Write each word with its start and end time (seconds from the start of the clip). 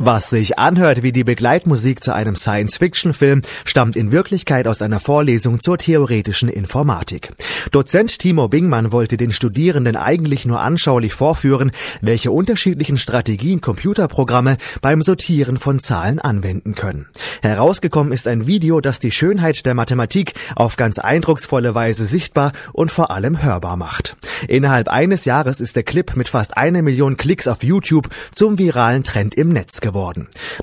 Was 0.00 0.30
sich 0.30 0.60
anhört 0.60 1.02
wie 1.02 1.10
die 1.10 1.24
Begleitmusik 1.24 2.04
zu 2.04 2.14
einem 2.14 2.36
Science-Fiction-Film, 2.36 3.42
stammt 3.64 3.96
in 3.96 4.12
Wirklichkeit 4.12 4.68
aus 4.68 4.80
einer 4.80 5.00
Vorlesung 5.00 5.58
zur 5.58 5.76
theoretischen 5.76 6.48
Informatik. 6.48 7.32
Dozent 7.72 8.20
Timo 8.20 8.48
Bingmann 8.48 8.92
wollte 8.92 9.16
den 9.16 9.32
Studierenden 9.32 9.96
eigentlich 9.96 10.46
nur 10.46 10.60
anschaulich 10.60 11.14
vorführen, 11.14 11.72
welche 12.00 12.30
unterschiedlichen 12.30 12.96
Strategien 12.96 13.60
Computerprogramme 13.60 14.56
beim 14.80 15.02
Sortieren 15.02 15.58
von 15.58 15.80
Zahlen 15.80 16.20
anwenden 16.20 16.76
können. 16.76 17.06
Herausgekommen 17.42 18.12
ist 18.12 18.28
ein 18.28 18.46
Video, 18.46 18.80
das 18.80 19.00
die 19.00 19.10
Schönheit 19.10 19.66
der 19.66 19.74
Mathematik 19.74 20.34
auf 20.54 20.76
ganz 20.76 21.00
eindrucksvolle 21.00 21.74
Weise 21.74 22.06
sichtbar 22.06 22.52
und 22.72 22.92
vor 22.92 23.10
allem 23.10 23.42
hörbar 23.42 23.76
macht. 23.76 24.16
Innerhalb 24.46 24.86
eines 24.86 25.24
Jahres 25.24 25.60
ist 25.60 25.74
der 25.74 25.82
Clip 25.82 26.14
mit 26.14 26.28
fast 26.28 26.56
eine 26.56 26.82
Million 26.82 27.16
Klicks 27.16 27.48
auf 27.48 27.64
YouTube 27.64 28.08
zum 28.30 28.58
viralen 28.58 29.02
Trend 29.02 29.34
im 29.34 29.48
Netz 29.48 29.80
geworden. 29.80 29.87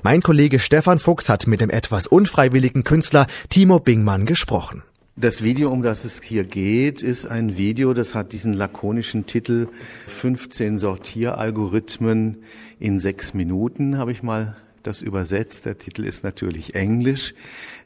Mein 0.02 0.22
Kollege 0.22 0.58
Stefan 0.58 0.98
Fuchs 0.98 1.28
hat 1.28 1.46
mit 1.46 1.60
dem 1.60 1.70
etwas 1.70 2.06
unfreiwilligen 2.06 2.84
Künstler 2.84 3.26
Timo 3.48 3.80
Bingmann 3.80 4.26
gesprochen. 4.26 4.82
Das 5.16 5.42
Video, 5.42 5.70
um 5.70 5.82
das 5.82 6.04
es 6.04 6.22
hier 6.22 6.44
geht, 6.44 7.02
ist 7.02 7.26
ein 7.26 7.56
Video, 7.56 7.94
das 7.94 8.14
hat 8.14 8.32
diesen 8.32 8.52
lakonischen 8.52 9.26
Titel 9.26 9.68
15 10.08 10.78
Sortieralgorithmen 10.78 12.42
in 12.78 13.00
sechs 13.00 13.32
Minuten, 13.32 13.96
habe 13.96 14.12
ich 14.12 14.22
mal 14.22 14.56
das 14.86 15.02
übersetzt. 15.02 15.64
Der 15.64 15.78
Titel 15.78 16.04
ist 16.04 16.22
natürlich 16.24 16.74
Englisch. 16.74 17.34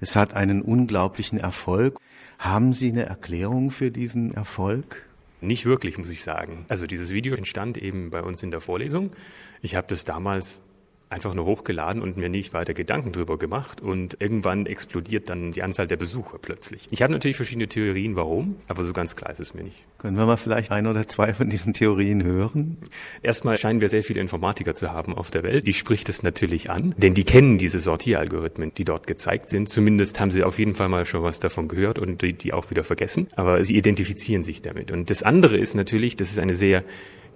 Es 0.00 0.16
hat 0.16 0.34
einen 0.34 0.62
unglaublichen 0.62 1.38
Erfolg. 1.38 1.98
Haben 2.38 2.74
Sie 2.74 2.90
eine 2.90 3.04
Erklärung 3.06 3.70
für 3.70 3.90
diesen 3.90 4.34
Erfolg? 4.34 5.06
Nicht 5.40 5.64
wirklich, 5.64 5.96
muss 5.96 6.10
ich 6.10 6.22
sagen. 6.22 6.66
Also 6.68 6.86
dieses 6.86 7.10
Video 7.10 7.34
entstand 7.34 7.78
eben 7.78 8.10
bei 8.10 8.22
uns 8.22 8.42
in 8.42 8.50
der 8.50 8.60
Vorlesung. 8.60 9.10
Ich 9.62 9.74
habe 9.74 9.86
das 9.88 10.04
damals 10.04 10.60
einfach 11.10 11.34
nur 11.34 11.44
hochgeladen 11.44 12.00
und 12.00 12.16
mir 12.16 12.28
nicht 12.28 12.54
weiter 12.54 12.72
Gedanken 12.72 13.10
drüber 13.10 13.36
gemacht 13.36 13.80
und 13.80 14.16
irgendwann 14.20 14.66
explodiert 14.66 15.28
dann 15.28 15.50
die 15.50 15.62
Anzahl 15.62 15.88
der 15.88 15.96
Besucher 15.96 16.38
plötzlich. 16.40 16.86
Ich 16.90 17.02
habe 17.02 17.12
natürlich 17.12 17.36
verschiedene 17.36 17.66
Theorien, 17.66 18.14
warum, 18.14 18.56
aber 18.68 18.84
so 18.84 18.92
ganz 18.92 19.16
klar 19.16 19.32
ist 19.32 19.40
es 19.40 19.52
mir 19.52 19.64
nicht. 19.64 19.76
Können 19.98 20.16
wir 20.16 20.24
mal 20.24 20.36
vielleicht 20.36 20.70
ein 20.70 20.86
oder 20.86 21.08
zwei 21.08 21.34
von 21.34 21.50
diesen 21.50 21.72
Theorien 21.72 22.22
hören? 22.22 22.78
Erstmal 23.22 23.58
scheinen 23.58 23.80
wir 23.80 23.88
sehr 23.88 24.04
viele 24.04 24.20
Informatiker 24.20 24.74
zu 24.74 24.92
haben 24.92 25.14
auf 25.16 25.32
der 25.32 25.42
Welt. 25.42 25.66
Die 25.66 25.72
spricht 25.72 26.08
es 26.08 26.22
natürlich 26.22 26.70
an, 26.70 26.94
denn 26.96 27.14
die 27.14 27.24
kennen 27.24 27.58
diese 27.58 27.80
Sortieralgorithmen, 27.80 28.72
die 28.74 28.84
dort 28.84 29.08
gezeigt 29.08 29.48
sind. 29.48 29.68
Zumindest 29.68 30.20
haben 30.20 30.30
sie 30.30 30.44
auf 30.44 30.60
jeden 30.60 30.76
Fall 30.76 30.88
mal 30.88 31.04
schon 31.06 31.24
was 31.24 31.40
davon 31.40 31.66
gehört 31.66 31.98
und 31.98 32.22
die, 32.22 32.34
die 32.34 32.52
auch 32.52 32.70
wieder 32.70 32.84
vergessen. 32.84 33.26
Aber 33.34 33.64
sie 33.64 33.76
identifizieren 33.76 34.42
sich 34.42 34.62
damit. 34.62 34.92
Und 34.92 35.10
das 35.10 35.24
andere 35.24 35.56
ist 35.56 35.74
natürlich, 35.74 36.14
das 36.14 36.30
ist 36.30 36.38
eine 36.38 36.54
sehr 36.54 36.84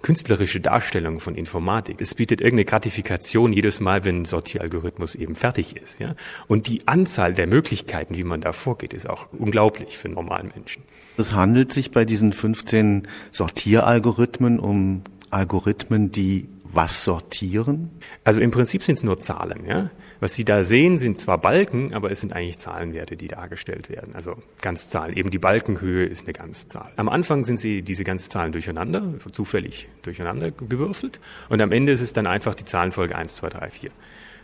künstlerische 0.05 0.59
Darstellung 0.61 1.19
von 1.19 1.33
Informatik. 1.33 1.99
Es 1.99 2.13
bietet 2.13 2.39
irgendeine 2.39 2.65
Gratifikation 2.65 3.51
jedes 3.51 3.79
Mal, 3.79 4.05
wenn 4.05 4.21
ein 4.21 4.25
Sortieralgorithmus 4.25 5.15
eben 5.15 5.33
fertig 5.33 5.75
ist. 5.77 5.99
Ja? 5.99 6.13
Und 6.47 6.67
die 6.67 6.87
Anzahl 6.87 7.33
der 7.33 7.47
Möglichkeiten, 7.47 8.15
wie 8.15 8.23
man 8.23 8.39
da 8.39 8.51
vorgeht, 8.51 8.93
ist 8.93 9.09
auch 9.09 9.29
unglaublich 9.33 9.97
für 9.97 10.07
normalen 10.07 10.51
Menschen. 10.53 10.83
Es 11.17 11.33
handelt 11.33 11.73
sich 11.73 11.89
bei 11.89 12.05
diesen 12.05 12.33
15 12.33 13.07
Sortieralgorithmen 13.31 14.59
um 14.59 15.01
Algorithmen, 15.31 16.11
die 16.11 16.49
was 16.75 17.03
sortieren? 17.03 17.89
Also 18.23 18.41
im 18.41 18.51
Prinzip 18.51 18.83
sind 18.83 18.97
es 18.97 19.03
nur 19.03 19.19
Zahlen. 19.19 19.65
Ja? 19.65 19.89
Was 20.19 20.33
Sie 20.33 20.43
da 20.43 20.63
sehen, 20.63 20.97
sind 20.97 21.17
zwar 21.17 21.37
Balken, 21.37 21.93
aber 21.93 22.11
es 22.11 22.21
sind 22.21 22.33
eigentlich 22.33 22.57
Zahlenwerte, 22.57 23.15
die 23.15 23.27
dargestellt 23.27 23.89
werden. 23.89 24.15
Also 24.15 24.35
Ganzzahlen. 24.61 25.15
Eben 25.15 25.29
die 25.29 25.39
Balkenhöhe 25.39 26.05
ist 26.05 26.25
eine 26.25 26.33
Ganzzahl. 26.33 26.91
Am 26.95 27.09
Anfang 27.09 27.43
sind 27.43 27.57
Sie 27.57 27.81
diese 27.81 28.03
Ganzzahlen 28.03 28.51
durcheinander, 28.51 29.13
zufällig 29.31 29.89
durcheinander 30.01 30.51
gewürfelt. 30.51 31.19
Und 31.49 31.61
am 31.61 31.71
Ende 31.71 31.91
ist 31.91 32.01
es 32.01 32.13
dann 32.13 32.27
einfach 32.27 32.55
die 32.55 32.65
Zahlenfolge 32.65 33.15
1, 33.15 33.35
2, 33.35 33.49
3, 33.49 33.69
4. 33.69 33.91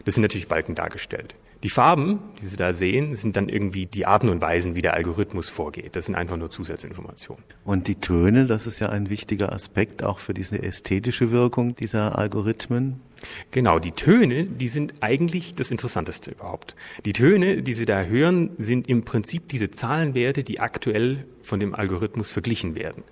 Das 0.06 0.16
sind 0.16 0.22
natürlich 0.24 0.48
Balken 0.48 0.76
dargestellt. 0.76 1.36
Die 1.64 1.70
Farben, 1.70 2.20
die 2.42 2.48
Sie 2.48 2.58
da 2.58 2.74
sehen, 2.74 3.14
sind 3.16 3.36
dann 3.36 3.48
irgendwie 3.48 3.86
die 3.86 4.08
Arten 4.08 4.30
und 4.30 4.42
Weisen, 4.42 4.76
wie 4.76 4.82
der 4.82 4.96
Algorithmus 4.96 5.50
vorgeht. 5.50 5.96
Das 5.96 6.08
sind 6.08 6.16
einfach 6.16 6.38
nur 6.38 6.50
Zusatzinformationen. 6.50 7.44
Und 7.64 7.88
die 7.88 7.96
Töne, 7.96 8.48
das 8.48 8.66
ist 8.66 8.80
ja 8.80 8.90
ein 8.90 9.12
wichtiger 9.12 9.54
Aspekt 9.54 10.04
auch 10.04 10.18
für 10.18 10.34
diese 10.34 10.62
ästhetische 10.62 11.32
Wirkung 11.32 11.76
dieser 11.76 12.18
Algorithmen. 12.18 13.00
Genau, 13.52 13.78
die 13.78 13.92
Töne, 13.92 14.46
die 14.46 14.68
sind 14.68 14.96
eigentlich 15.02 15.54
das 15.54 15.70
Interessanteste 15.70 16.32
überhaupt. 16.32 16.76
Die 17.06 17.14
Töne, 17.14 17.62
die 17.62 17.74
Sie 17.74 17.86
da 17.86 18.04
hören, 18.04 18.52
sind 18.58 18.90
im 18.90 19.04
Prinzip 19.04 19.48
diese 19.48 19.70
Zahlenwerte, 19.70 20.44
die 20.44 20.60
aktuell 20.60 21.26
von 21.44 21.60
dem 21.60 21.76
Algorithmus 21.76 22.32
verglichen 22.32 22.74
werden. 22.74 23.04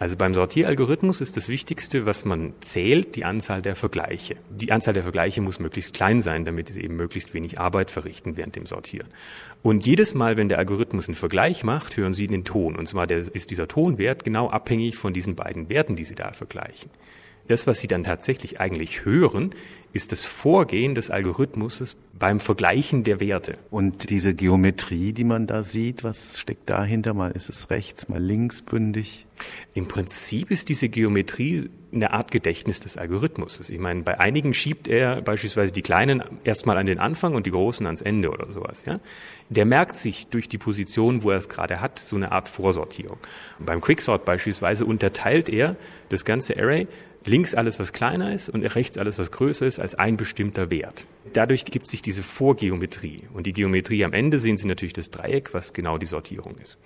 Also 0.00 0.16
beim 0.16 0.32
Sortieralgorithmus 0.32 1.20
ist 1.20 1.36
das 1.36 1.50
Wichtigste, 1.50 2.06
was 2.06 2.24
man 2.24 2.54
zählt, 2.60 3.16
die 3.16 3.26
Anzahl 3.26 3.60
der 3.60 3.76
Vergleiche. 3.76 4.36
Die 4.48 4.72
Anzahl 4.72 4.94
der 4.94 5.02
Vergleiche 5.02 5.42
muss 5.42 5.60
möglichst 5.60 5.92
klein 5.92 6.22
sein, 6.22 6.46
damit 6.46 6.70
es 6.70 6.78
eben 6.78 6.96
möglichst 6.96 7.34
wenig 7.34 7.60
Arbeit 7.60 7.90
verrichten 7.90 8.38
während 8.38 8.56
dem 8.56 8.64
Sortieren. 8.64 9.08
Und 9.62 9.84
jedes 9.84 10.14
Mal, 10.14 10.38
wenn 10.38 10.48
der 10.48 10.56
Algorithmus 10.56 11.06
einen 11.06 11.16
Vergleich 11.16 11.64
macht, 11.64 11.98
hören 11.98 12.14
Sie 12.14 12.28
den 12.28 12.44
Ton. 12.44 12.76
Und 12.76 12.86
zwar 12.86 13.10
ist 13.10 13.50
dieser 13.50 13.68
Tonwert 13.68 14.24
genau 14.24 14.48
abhängig 14.48 14.96
von 14.96 15.12
diesen 15.12 15.36
beiden 15.36 15.68
Werten, 15.68 15.96
die 15.96 16.04
Sie 16.04 16.14
da 16.14 16.32
vergleichen. 16.32 16.90
Das, 17.50 17.66
was 17.66 17.80
Sie 17.80 17.88
dann 17.88 18.04
tatsächlich 18.04 18.60
eigentlich 18.60 19.04
hören, 19.04 19.52
ist 19.92 20.12
das 20.12 20.24
Vorgehen 20.24 20.94
des 20.94 21.10
Algorithmus 21.10 21.96
beim 22.16 22.38
Vergleichen 22.38 23.02
der 23.02 23.18
Werte. 23.18 23.58
Und 23.70 24.10
diese 24.10 24.34
Geometrie, 24.34 25.12
die 25.12 25.24
man 25.24 25.48
da 25.48 25.64
sieht, 25.64 26.04
was 26.04 26.38
steckt 26.38 26.70
dahinter? 26.70 27.12
Mal 27.12 27.32
ist 27.32 27.48
es 27.48 27.70
rechts, 27.70 28.08
mal 28.08 28.22
linksbündig. 28.22 29.26
Im 29.74 29.88
Prinzip 29.88 30.52
ist 30.52 30.68
diese 30.68 30.88
Geometrie 30.88 31.70
eine 31.92 32.12
Art 32.12 32.30
Gedächtnis 32.30 32.78
des 32.78 32.96
Algorithmus. 32.96 33.68
Ich 33.68 33.80
meine, 33.80 34.02
bei 34.02 34.20
einigen 34.20 34.54
schiebt 34.54 34.86
er 34.86 35.20
beispielsweise 35.22 35.72
die 35.72 35.82
Kleinen 35.82 36.22
erstmal 36.44 36.76
an 36.76 36.86
den 36.86 37.00
Anfang 37.00 37.34
und 37.34 37.46
die 37.46 37.50
Großen 37.50 37.84
ans 37.84 38.00
Ende 38.00 38.30
oder 38.30 38.52
sowas. 38.52 38.84
Ja? 38.84 39.00
Der 39.48 39.64
merkt 39.64 39.96
sich 39.96 40.28
durch 40.28 40.48
die 40.48 40.58
Position, 40.58 41.24
wo 41.24 41.30
er 41.30 41.38
es 41.38 41.48
gerade 41.48 41.80
hat, 41.80 41.98
so 41.98 42.14
eine 42.14 42.30
Art 42.30 42.48
Vorsortierung. 42.48 43.18
Und 43.58 43.66
beim 43.66 43.80
Quicksort 43.80 44.24
beispielsweise 44.24 44.84
unterteilt 44.84 45.48
er 45.48 45.74
das 46.10 46.24
ganze 46.24 46.56
Array 46.56 46.86
links 47.24 47.54
alles, 47.54 47.78
was 47.78 47.92
kleiner 47.92 48.32
ist 48.32 48.48
und 48.48 48.62
rechts 48.62 48.98
alles, 48.98 49.18
was 49.18 49.30
größer 49.30 49.66
ist, 49.66 49.78
als 49.78 49.94
ein 49.94 50.16
bestimmter 50.16 50.70
Wert. 50.70 51.06
Dadurch 51.32 51.64
gibt 51.64 51.86
sich 51.86 52.02
diese 52.02 52.22
Vorgeometrie. 52.22 53.24
Und 53.32 53.46
die 53.46 53.52
Geometrie 53.52 54.04
am 54.04 54.12
Ende 54.12 54.38
sehen 54.38 54.56
Sie 54.56 54.66
natürlich 54.66 54.92
das 54.92 55.10
Dreieck, 55.10 55.54
was 55.54 55.72
genau 55.72 55.98
die 55.98 56.06
Sortierung 56.06 56.56
ist. 56.58 56.78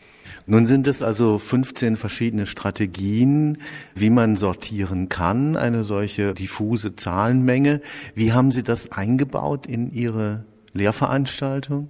Nun 0.46 0.66
sind 0.66 0.86
es 0.86 1.02
also 1.02 1.38
15 1.38 1.96
verschiedene 1.96 2.46
Strategien, 2.46 3.58
wie 3.94 4.10
man 4.10 4.36
sortieren 4.36 5.08
kann, 5.08 5.56
eine 5.56 5.84
solche 5.84 6.34
diffuse 6.34 6.96
Zahlenmenge. 6.96 7.80
Wie 8.14 8.32
haben 8.32 8.52
Sie 8.52 8.62
das 8.62 8.92
eingebaut 8.92 9.66
in 9.66 9.92
Ihre 9.92 10.44
Lehrveranstaltung? 10.72 11.88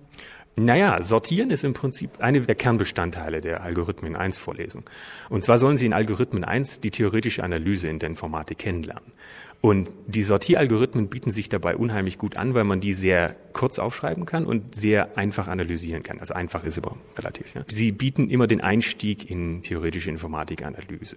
Naja, 0.57 1.03
sortieren 1.03 1.51
ist 1.51 1.65
im 1.65 1.73
Prinzip 1.73 2.21
eine 2.21 2.41
der 2.41 2.55
Kernbestandteile 2.55 3.41
der 3.41 3.63
Algorithmen 3.63 4.15
1 4.15 4.37
Vorlesung. 4.37 4.85
Und 5.29 5.43
zwar 5.43 5.59
sollen 5.59 5.77
Sie 5.77 5.87
in 5.87 5.93
Algorithmen 5.93 6.45
1 6.45 6.81
die 6.81 6.93
theoretische 6.93 7.43
Analyse 7.43 7.89
in 7.89 7.99
der 7.99 8.09
Informatik 8.11 8.59
kennenlernen. 8.59 9.13
Und 9.61 9.91
die 10.07 10.23
Sortieralgorithmen 10.23 11.09
bieten 11.09 11.31
sich 11.31 11.49
dabei 11.49 11.77
unheimlich 11.77 12.19
gut 12.19 12.37
an, 12.37 12.53
weil 12.53 12.65
man 12.65 12.81
die 12.81 12.93
sehr 12.93 13.35
kurz 13.55 13.79
aufschreiben 13.79 14.27
kann 14.27 14.45
und 14.45 14.75
sehr 14.75 15.17
einfach 15.17 15.49
analysieren 15.49 16.03
kann. 16.03 16.19
Also 16.19 16.35
einfach 16.35 16.65
ist 16.65 16.77
aber 16.77 16.97
relativ. 17.17 17.55
Ja. 17.55 17.65
Sie 17.69 17.93
bieten 17.93 18.29
immer 18.29 18.47
den 18.47 18.61
Einstieg 18.61 19.31
in 19.31 19.63
theoretische 19.63 20.11
Informatikanalyse. 20.11 21.17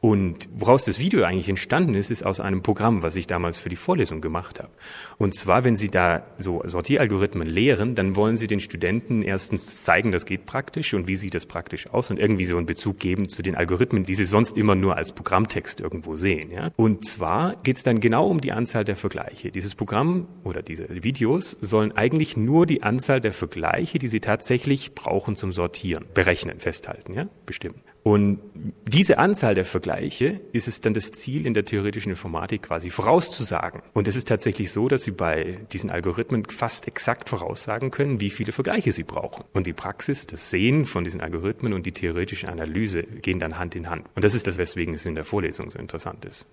Und 0.00 0.48
woraus 0.54 0.84
das 0.84 0.98
Video 0.98 1.24
eigentlich 1.24 1.48
entstanden 1.48 1.94
ist, 1.94 2.10
ist 2.10 2.24
aus 2.24 2.38
einem 2.38 2.62
Programm, 2.62 3.02
was 3.02 3.16
ich 3.16 3.26
damals 3.26 3.58
für 3.58 3.68
die 3.68 3.76
Vorlesung 3.76 4.20
gemacht 4.20 4.60
habe. 4.60 4.70
Und 5.18 5.34
zwar, 5.34 5.64
wenn 5.64 5.76
Sie 5.76 5.88
da 5.88 6.22
so 6.38 6.62
Sortieralgorithmen 6.64 7.48
lehren, 7.48 7.94
dann 7.94 8.14
wollen 8.14 8.36
Sie 8.36 8.46
den 8.46 8.60
Studenten 8.60 9.22
erstens 9.22 9.82
zeigen, 9.82 10.12
das 10.12 10.26
geht 10.26 10.46
praktisch 10.46 10.94
und 10.94 11.08
wie 11.08 11.16
sieht 11.16 11.34
das 11.34 11.46
praktisch 11.46 11.88
aus 11.88 12.10
und 12.10 12.18
irgendwie 12.18 12.44
so 12.44 12.56
einen 12.56 12.66
Bezug 12.66 12.98
geben 12.98 13.28
zu 13.28 13.42
den 13.42 13.56
Algorithmen, 13.56 14.04
die 14.04 14.14
Sie 14.14 14.24
sonst 14.26 14.56
immer 14.56 14.74
nur 14.74 14.96
als 14.96 15.12
Programmtext 15.12 15.80
irgendwo 15.80 16.16
sehen. 16.16 16.50
Ja. 16.50 16.70
Und 16.76 17.04
zwar 17.04 17.56
geht 17.62 17.79
es 17.80 17.84
dann 17.84 18.00
genau 18.00 18.28
um 18.28 18.40
die 18.40 18.52
Anzahl 18.52 18.84
der 18.84 18.96
Vergleiche. 18.96 19.50
Dieses 19.50 19.74
Programm 19.74 20.28
oder 20.44 20.62
diese 20.62 20.86
Videos 21.02 21.56
sollen 21.60 21.92
eigentlich 21.92 22.36
nur 22.36 22.66
die 22.66 22.82
Anzahl 22.82 23.20
der 23.20 23.32
Vergleiche, 23.32 23.98
die 23.98 24.08
Sie 24.08 24.20
tatsächlich 24.20 24.94
brauchen 24.94 25.34
zum 25.34 25.50
Sortieren, 25.50 26.04
berechnen, 26.12 26.60
festhalten, 26.60 27.14
ja, 27.14 27.28
bestimmen. 27.46 27.82
Und 28.02 28.40
diese 28.88 29.18
Anzahl 29.18 29.54
der 29.54 29.66
Vergleiche 29.66 30.40
ist 30.52 30.68
es 30.68 30.80
dann 30.80 30.94
das 30.94 31.12
Ziel 31.12 31.44
in 31.44 31.52
der 31.52 31.66
theoretischen 31.66 32.10
Informatik 32.10 32.62
quasi 32.62 32.88
vorauszusagen. 32.88 33.82
Und 33.92 34.08
es 34.08 34.16
ist 34.16 34.26
tatsächlich 34.26 34.72
so, 34.72 34.88
dass 34.88 35.04
Sie 35.04 35.10
bei 35.10 35.58
diesen 35.72 35.90
Algorithmen 35.90 36.46
fast 36.46 36.88
exakt 36.88 37.28
voraussagen 37.28 37.90
können, 37.90 38.20
wie 38.20 38.30
viele 38.30 38.52
Vergleiche 38.52 38.92
Sie 38.92 39.02
brauchen. 39.02 39.44
Und 39.52 39.66
die 39.66 39.74
Praxis, 39.74 40.26
das 40.26 40.50
Sehen 40.50 40.86
von 40.86 41.04
diesen 41.04 41.20
Algorithmen 41.20 41.74
und 41.74 41.84
die 41.84 41.92
theoretische 41.92 42.48
Analyse 42.48 43.02
gehen 43.02 43.38
dann 43.38 43.58
Hand 43.58 43.74
in 43.74 43.90
Hand. 43.90 44.06
Und 44.14 44.24
das 44.24 44.34
ist 44.34 44.46
das, 44.46 44.56
weswegen 44.56 44.94
es 44.94 45.04
in 45.04 45.14
der 45.14 45.24
Vorlesung 45.24 45.70
so 45.70 45.78
interessant 45.78 46.24
ist. 46.24 46.46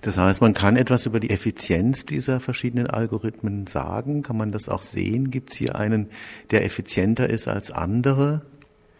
Das 0.00 0.16
heißt, 0.16 0.40
man 0.40 0.54
kann 0.54 0.76
etwas 0.76 1.04
über 1.04 1.20
die 1.20 1.30
Effizienz 1.30 2.06
dieser 2.06 2.40
verschiedenen 2.40 2.86
Algorithmen 2.86 3.66
sagen. 3.66 4.22
Kann 4.22 4.38
man 4.38 4.52
das 4.52 4.70
auch 4.70 4.82
sehen? 4.82 5.30
Gibt 5.30 5.52
es 5.52 5.58
hier 5.58 5.76
einen, 5.76 6.08
der 6.50 6.64
effizienter 6.64 7.28
ist 7.28 7.46
als 7.46 7.70
andere? 7.70 8.42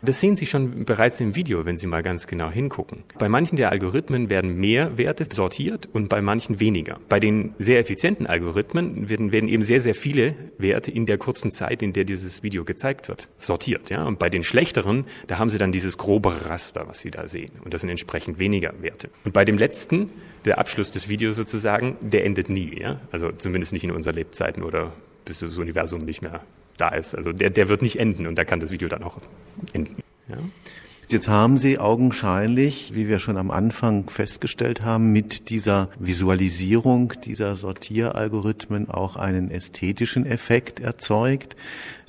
Das 0.05 0.21
sehen 0.21 0.37
Sie 0.37 0.45
schon 0.45 0.85
bereits 0.85 1.19
im 1.21 1.35
Video, 1.35 1.65
wenn 1.65 1.77
Sie 1.77 1.87
mal 1.87 2.03
ganz 2.03 2.27
genau 2.27 2.51
hingucken. 2.51 3.05
Bei 3.19 3.31
manchen 3.31 3.57
der 3.57 3.71
Algorithmen 3.71 4.29
werden 4.29 4.57
mehr 4.57 4.99
Werte 4.99 5.27
sortiert 5.33 5.89
und 5.93 6.11
bei 6.11 6.21
manchen 6.21 6.61
weniger. 6.61 6.99
Bei 7.09 7.21
den 7.21 7.55
sehr 7.59 7.79
effizienten 7.79 8.27
Algorithmen 8.27 9.09
werden, 9.09 9.33
werden 9.33 9.49
eben 9.49 9.63
sehr, 9.63 9.81
sehr 9.81 9.95
viele 9.95 10.35
Werte 10.59 10.91
in 10.91 11.07
der 11.07 11.17
kurzen 11.17 11.51
Zeit, 11.51 11.83
in 11.83 11.95
der 11.95 12.05
dieses 12.05 12.43
Video 12.43 12.65
gezeigt 12.65 13.09
wird, 13.09 13.29
sortiert. 13.39 13.89
Ja? 13.89 14.05
Und 14.05 14.19
bei 14.19 14.29
den 14.29 14.43
schlechteren, 14.43 15.07
da 15.27 15.39
haben 15.39 15.49
Sie 15.49 15.59
dann 15.59 15.73
dieses 15.73 15.97
grobe 15.97 16.51
Raster, 16.51 16.87
was 16.87 16.99
Sie 16.99 17.11
da 17.11 17.27
sehen. 17.27 17.53
Und 17.65 17.73
das 17.73 17.81
sind 17.81 17.89
entsprechend 17.89 18.39
weniger 18.39 18.75
Werte. 18.83 19.09
Und 19.25 19.33
bei 19.33 19.47
dem 19.47 19.57
letzten, 19.57 20.11
der 20.45 20.59
Abschluss 20.59 20.91
des 20.91 21.09
Videos 21.09 21.37
sozusagen, 21.37 21.97
der 22.03 22.27
endet 22.27 22.51
nie. 22.51 22.79
Ja? 22.79 23.01
Also 23.11 23.31
zumindest 23.31 23.73
nicht 23.73 23.85
in 23.85 23.91
unseren 23.91 24.17
Lebzeiten 24.17 24.63
oder 24.63 24.93
bis 25.25 25.39
das 25.39 25.57
Universum 25.57 26.05
nicht 26.05 26.21
mehr 26.21 26.43
da 26.77 26.89
ist. 26.89 27.15
Also 27.15 27.33
der, 27.33 27.51
der 27.51 27.69
wird 27.69 27.83
nicht 27.83 27.99
enden 27.99 28.27
und 28.27 28.37
da 28.37 28.45
kann 28.45 28.61
das 28.61 28.71
Video 28.71 28.89
dann 28.89 29.03
auch 29.03 29.19
enden. 29.73 30.03
Ja? 30.29 30.37
Jetzt 31.15 31.29
haben 31.29 31.59
Sie 31.59 31.79
augenscheinlich, 31.79 32.93
wie 32.93 33.07
wir 33.07 33.21
schon 33.21 33.37
am 33.37 33.53
Anfang 33.53 34.11
festgestellt 34.11 34.83
haben, 34.83 35.13
mit 35.13 35.49
dieser 35.49 35.89
Visualisierung 36.01 37.13
dieser 37.25 37.55
Sortieralgorithmen 37.55 38.91
auch 38.91 39.15
einen 39.15 39.49
ästhetischen 39.49 40.27
Effekt 40.27 40.81
erzeugt. 40.81 41.55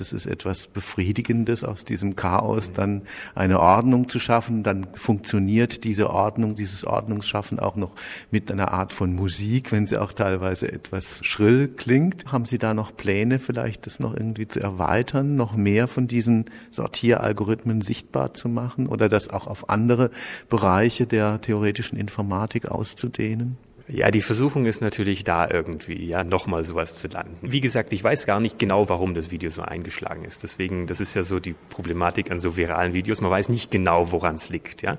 Es 0.00 0.12
ist 0.12 0.26
etwas 0.26 0.66
Befriedigendes, 0.66 1.62
aus 1.62 1.84
diesem 1.84 2.16
Chaos 2.16 2.72
dann 2.72 3.02
eine 3.36 3.60
Ordnung 3.60 4.08
zu 4.08 4.18
schaffen. 4.18 4.64
Dann 4.64 4.88
funktioniert 4.94 5.84
diese 5.84 6.10
Ordnung, 6.10 6.56
dieses 6.56 6.84
Ordnungsschaffen 6.84 7.60
auch 7.60 7.76
noch 7.76 7.92
mit 8.32 8.50
einer 8.50 8.72
Art 8.72 8.92
von 8.92 9.14
Musik, 9.14 9.70
wenn 9.70 9.86
sie 9.86 9.98
auch 9.98 10.12
teilweise 10.14 10.70
etwas 10.72 11.24
schrill 11.24 11.68
klingt. 11.68 12.32
Haben 12.32 12.44
Sie 12.44 12.58
da 12.58 12.74
noch 12.74 12.96
Pläne, 12.96 13.38
vielleicht 13.38 13.86
das 13.86 14.00
noch 14.00 14.14
irgendwie 14.14 14.48
zu 14.48 14.58
erweitern, 14.60 15.36
noch 15.36 15.54
mehr 15.54 15.86
von 15.86 16.08
diesen 16.08 16.46
Sortieralgorithmen 16.72 17.82
sichtbar 17.82 18.34
zu 18.34 18.48
machen? 18.48 18.88
Oder 18.96 19.08
das 19.08 19.28
auch 19.28 19.46
auf 19.46 19.70
andere 19.70 20.10
Bereiche 20.48 21.06
der 21.06 21.40
theoretischen 21.40 21.98
Informatik 21.98 22.68
auszudehnen? 22.68 23.56
Ja, 23.88 24.10
die 24.10 24.20
Versuchung 24.20 24.66
ist 24.66 24.80
natürlich 24.80 25.22
da 25.22 25.48
irgendwie, 25.48 26.06
ja, 26.06 26.24
nochmal 26.24 26.64
sowas 26.64 26.98
zu 26.98 27.06
landen. 27.06 27.36
Wie 27.40 27.60
gesagt, 27.60 27.92
ich 27.92 28.02
weiß 28.02 28.26
gar 28.26 28.40
nicht 28.40 28.58
genau, 28.58 28.88
warum 28.88 29.14
das 29.14 29.30
Video 29.30 29.48
so 29.48 29.62
eingeschlagen 29.62 30.24
ist. 30.24 30.42
Deswegen, 30.42 30.88
das 30.88 31.00
ist 31.00 31.14
ja 31.14 31.22
so 31.22 31.38
die 31.38 31.54
Problematik 31.68 32.32
an 32.32 32.38
so 32.38 32.56
viralen 32.56 32.94
Videos. 32.94 33.20
Man 33.20 33.30
weiß 33.30 33.48
nicht 33.48 33.70
genau, 33.70 34.10
woran 34.10 34.34
es 34.34 34.48
liegt, 34.48 34.82
ja. 34.82 34.98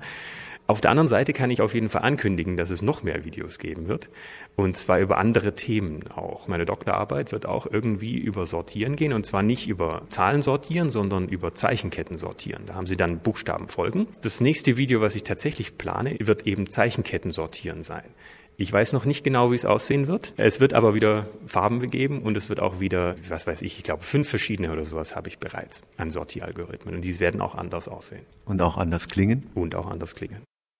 Auf 0.67 0.81
der 0.81 0.91
anderen 0.91 1.07
Seite 1.07 1.31
kann 1.31 1.49
ich 1.49 1.61
auf 1.61 1.73
jeden 1.73 1.87
Fall 1.87 2.01
ankündigen, 2.01 2.57
dass 2.57 2.69
es 2.69 2.81
noch 2.81 3.01
mehr 3.01 3.23
Videos 3.23 3.57
geben 3.57 3.87
wird. 3.87 4.09
Und 4.57 4.75
zwar 4.75 4.99
über 4.99 5.17
andere 5.17 5.55
Themen 5.55 6.07
auch. 6.11 6.49
Meine 6.49 6.65
Doktorarbeit 6.65 7.31
wird 7.31 7.45
auch 7.45 7.65
irgendwie 7.65 8.17
über 8.17 8.45
Sortieren 8.45 8.97
gehen. 8.97 9.13
Und 9.13 9.25
zwar 9.25 9.43
nicht 9.43 9.69
über 9.69 10.01
Zahlen 10.09 10.41
sortieren, 10.41 10.89
sondern 10.89 11.29
über 11.29 11.55
Zeichenketten 11.55 12.17
sortieren. 12.17 12.63
Da 12.65 12.75
haben 12.75 12.85
Sie 12.85 12.97
dann 12.97 13.19
Buchstabenfolgen. 13.19 14.07
Das 14.21 14.41
nächste 14.41 14.75
Video, 14.75 14.99
was 14.99 15.15
ich 15.15 15.23
tatsächlich 15.23 15.77
plane, 15.77 16.17
wird 16.19 16.45
eben 16.45 16.69
Zeichenketten 16.69 17.31
sortieren 17.31 17.81
sein. 17.81 18.03
Ich 18.59 18.73
weiß 18.73 18.91
noch 18.91 19.05
nicht 19.05 19.23
genau, 19.23 19.51
wie 19.51 19.55
es 19.55 19.65
aussehen 19.65 20.07
wird. 20.07 20.33
Es 20.35 20.59
wird 20.59 20.73
aber 20.73 20.95
wieder 20.95 21.27
Farben 21.45 21.79
geben 21.91 22.23
und 22.23 22.35
es 22.35 22.49
wird 22.49 22.59
auch 22.59 22.79
wieder, 22.79 23.15
was 23.29 23.45
weiß 23.45 23.61
ich, 23.61 23.77
ich 23.77 23.83
glaube 23.83 24.03
fünf 24.03 24.27
verschiedene 24.27 24.71
oder 24.71 24.83
sowas 24.83 25.15
habe 25.15 25.29
ich 25.29 25.37
bereits 25.37 25.83
an 25.95 26.09
Sortieralgorithmen 26.09 26.95
und 26.95 27.01
die 27.01 27.19
werden 27.19 27.39
auch 27.39 27.53
anders 27.53 27.87
aussehen. 27.87 28.25
Und 28.45 28.61
auch 28.63 28.77
anders 28.77 29.09
klingen? 29.09 29.47
Und 29.53 29.75
auch 29.75 29.85
anders 29.85 30.15
klingen. 30.15 30.41